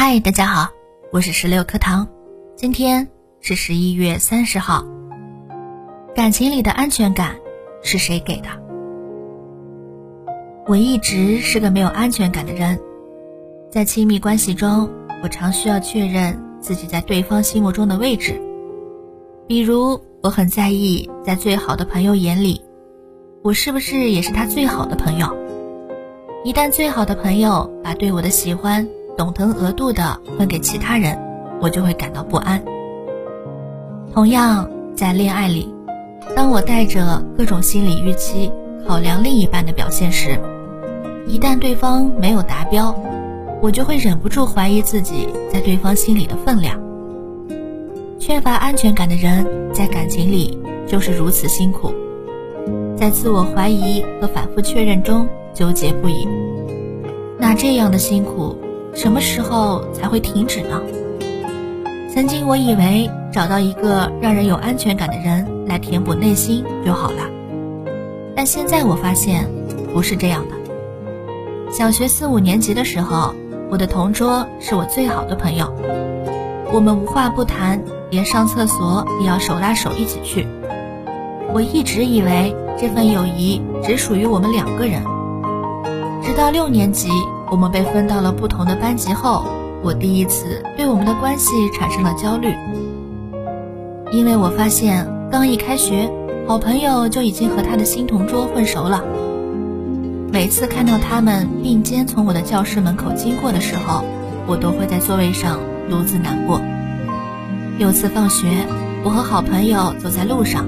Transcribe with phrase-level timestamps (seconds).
[0.00, 0.70] 嗨，大家好，
[1.10, 2.06] 我是石榴课堂。
[2.54, 3.08] 今天
[3.40, 4.84] 是十一月三十号。
[6.14, 7.34] 感情里的安全感
[7.82, 8.48] 是谁给的？
[10.68, 12.78] 我一直是个没有安全感的人，
[13.72, 14.88] 在亲密关系中，
[15.20, 18.40] 我常需要确认自己在对方心目中的位置。
[19.48, 22.62] 比如，我很在意在最好的朋友眼里，
[23.42, 25.36] 我是不是也是他最好的朋友？
[26.44, 28.88] 一旦最好的朋友把对我的喜欢
[29.18, 31.18] 懂得额度的分给其他人，
[31.60, 32.62] 我就会感到不安。
[34.14, 35.74] 同样，在恋爱里，
[36.36, 38.48] 当我带着各种心理预期
[38.86, 40.38] 考量另一半的表现时，
[41.26, 42.94] 一旦对方没有达标，
[43.60, 46.80] 我就会忍不住怀疑自己在对方心里的分量。
[48.20, 49.44] 缺乏安全感的人
[49.74, 51.92] 在感情里就是如此辛苦，
[52.96, 56.28] 在自我怀疑和反复确认中纠结不已。
[57.36, 58.56] 那这样的辛苦。
[58.94, 60.80] 什么时候才会停止呢？
[62.12, 67.22] 曾经我以为找到一个让人有安全感的人来填补内心就好了，
[68.34, 69.48] 但现在我发现
[69.92, 71.72] 不是这样的。
[71.72, 73.34] 小学四五年级的时候，
[73.70, 75.72] 我的同桌是我最好的朋友，
[76.72, 77.80] 我们无话不谈，
[78.10, 80.46] 连上厕所也要手拉手一起去。
[81.52, 85.04] 我一直以为这份友谊只属于我们两个人，
[86.22, 87.10] 直到六年级。
[87.50, 89.44] 我们被分到了不同的班级后，
[89.82, 92.54] 我第一次对我们的关系产生了焦虑，
[94.12, 96.10] 因为我发现刚一开学，
[96.46, 99.02] 好朋友就已经和他的新同桌混熟了。
[100.30, 104.04] 每次看到他们并肩从我的教室门口经过的时候，
[104.46, 106.60] 我都会在座位上独自难过。
[107.78, 108.46] 有次放学，
[109.04, 110.66] 我和好朋友走在路上，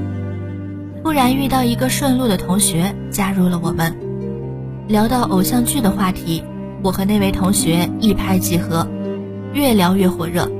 [1.05, 3.95] 突然遇到一个顺路的同学加入了我们，
[4.89, 6.43] 聊到偶像剧的话题。
[6.83, 8.87] 我和那位同学一拍即合，
[9.53, 10.51] 越聊越火热。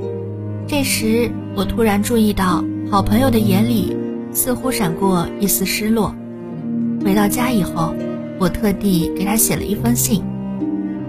[0.67, 3.97] 这时，我突然注意到好朋友的眼里
[4.31, 6.13] 似乎闪过一丝失落。
[7.03, 7.93] 回到家以后，
[8.37, 10.23] 我特地给他写了一封信，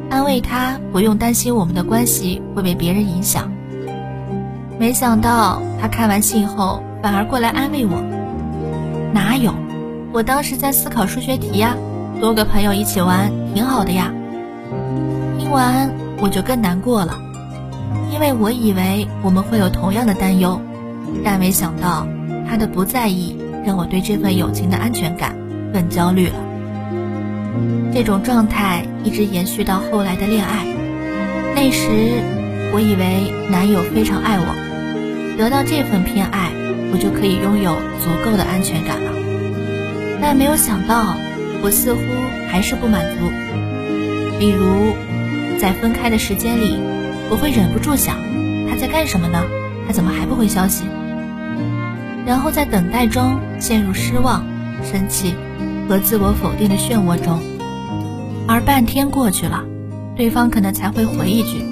[0.09, 3.53] 安慰他不用担心我们的关系会被别人影响。
[4.79, 8.03] 没想到他看完信后反而过来安慰我
[9.13, 9.53] ：“哪有？
[10.11, 11.77] 我当时在思考数学题呀，
[12.19, 14.11] 多个朋友一起玩挺好的呀。”
[15.43, 17.21] 听完我就更难过了，
[18.13, 20.61] 因为我以为我们会有同样的担忧，
[21.25, 22.07] 但没想到
[22.49, 23.37] 他的不在意
[23.67, 25.37] 让我对这份友情的安全感
[25.73, 26.35] 更焦虑了。
[27.93, 30.65] 这种状态一直延续到后来的恋爱，
[31.57, 31.89] 那时
[32.73, 36.53] 我以为男友非常爱我，得到这份偏爱，
[36.93, 39.11] 我就可以拥有足够的安全感了。
[40.21, 41.17] 但没有想到，
[41.63, 42.01] 我似乎
[42.49, 43.29] 还是不满足，
[44.39, 44.95] 比如。
[45.63, 46.75] 在分开的时间里，
[47.31, 48.17] 我会忍不住想，
[48.69, 49.45] 他在干什么呢？
[49.87, 50.83] 他怎么还不回消息？
[52.27, 54.45] 然后在等待中陷入失望、
[54.83, 55.37] 生气
[55.89, 57.39] 和自我否定的漩涡中，
[58.49, 59.63] 而半天过去了，
[60.17, 61.65] 对方可能才会回一句：“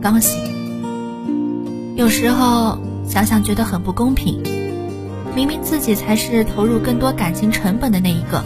[0.00, 0.40] 刚醒。”
[1.94, 4.42] 有时候想想觉得很不公平，
[5.34, 8.42] 明明自己才是投入更多感情成本的那一个，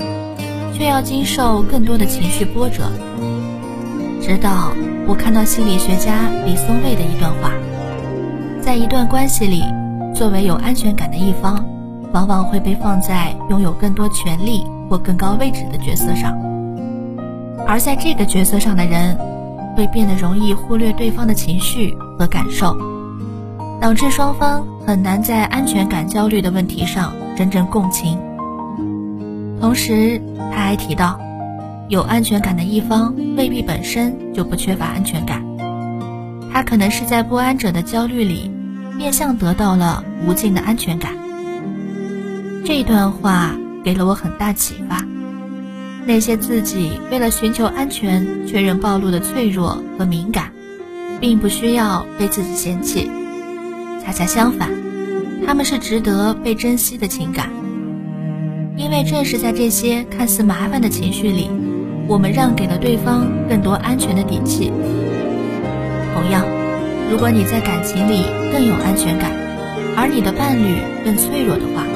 [0.75, 2.91] 却要经受更多的情绪波折。
[4.31, 4.73] 直到
[5.09, 7.51] 我看到心理学家李松蔚的一段话，
[8.63, 9.65] 在一段关系里，
[10.15, 11.67] 作为有安全感的一方，
[12.13, 16.33] 往往会被放在拥有更多权利或更高位置的角色上，
[17.67, 19.19] 而在这个角色上的人，
[19.77, 22.77] 会变得容易忽略对方的情绪和感受，
[23.81, 28.17] 导致双方很难在安全感焦虑的问题上真正共情。
[29.61, 31.19] 同时，他还提到。
[31.91, 35.45] 有安全感的一方未必本身就不缺乏安全感，
[36.53, 38.49] 他可能是在不安者的焦虑里，
[38.97, 41.13] 变相得到了无尽的安全感。
[42.65, 45.05] 这段话给了我很大启发。
[46.07, 50.53] 那些自己为了寻求安全确认暴露的脆弱和敏感，
[51.21, 53.11] 并不需要被自己嫌弃，
[54.05, 54.71] 恰恰相反，
[55.45, 57.51] 他们是值得被珍惜的情感。
[58.77, 61.51] 因为正是在这些看似麻烦的情绪里。
[62.11, 64.73] 我们让给了对方更多安全的底气。
[66.13, 66.45] 同样，
[67.09, 69.31] 如果你在感情里更有安全感，
[69.97, 70.75] 而你的伴侣
[71.05, 71.87] 更脆弱的话，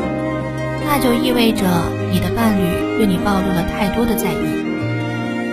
[0.87, 1.67] 那就意味着
[2.13, 2.63] 你的伴侣
[2.97, 4.47] 对你暴露了太多的在意，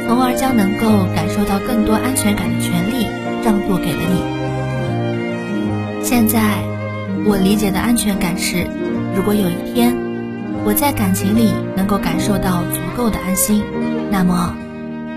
[0.06, 3.08] 从而将能够感受到更多安全感的权利
[3.44, 4.22] 让渡给了你。
[6.06, 6.62] 现在，
[7.26, 8.68] 我理解的安全感是，
[9.16, 9.98] 如果有一天
[10.64, 13.64] 我在感情里能够感受到足够的安心。
[14.12, 14.56] 那么，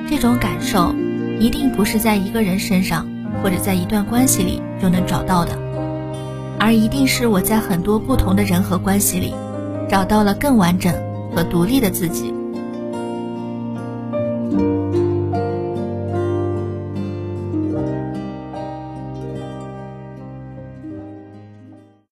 [0.09, 0.95] 这种感受
[1.39, 3.07] 一定不是在一个人身上，
[3.43, 5.53] 或者在一段关系里就能找到的，
[6.59, 9.35] 而一定是我在很多不同的人和关系里，
[9.89, 10.95] 找到了更完整
[11.35, 12.33] 和独立的自己。